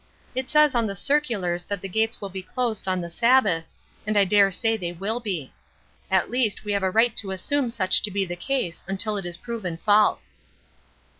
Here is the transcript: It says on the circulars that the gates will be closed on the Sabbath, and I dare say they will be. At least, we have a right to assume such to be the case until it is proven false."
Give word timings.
It 0.33 0.49
says 0.49 0.73
on 0.73 0.87
the 0.87 0.95
circulars 0.95 1.61
that 1.61 1.79
the 1.81 1.87
gates 1.87 2.19
will 2.19 2.29
be 2.31 2.41
closed 2.41 2.87
on 2.87 3.01
the 3.01 3.11
Sabbath, 3.11 3.65
and 4.07 4.17
I 4.17 4.25
dare 4.25 4.49
say 4.49 4.75
they 4.75 4.93
will 4.93 5.19
be. 5.19 5.53
At 6.09 6.31
least, 6.31 6.65
we 6.65 6.71
have 6.71 6.81
a 6.81 6.89
right 6.89 7.15
to 7.17 7.29
assume 7.29 7.69
such 7.69 8.01
to 8.01 8.09
be 8.09 8.25
the 8.25 8.35
case 8.35 8.81
until 8.87 9.15
it 9.15 9.27
is 9.27 9.37
proven 9.37 9.77
false." 9.77 10.33